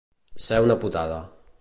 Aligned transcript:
Ser 0.45 0.61
una 0.69 0.79
putada. 0.87 1.23